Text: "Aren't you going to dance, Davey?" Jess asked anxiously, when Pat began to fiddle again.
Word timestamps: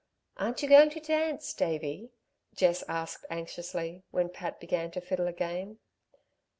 "Aren't 0.37 0.63
you 0.63 0.67
going 0.67 0.89
to 0.89 0.99
dance, 0.99 1.53
Davey?" 1.53 2.09
Jess 2.55 2.83
asked 2.87 3.23
anxiously, 3.29 4.01
when 4.09 4.29
Pat 4.29 4.59
began 4.59 4.89
to 4.89 4.99
fiddle 4.99 5.27
again. 5.27 5.77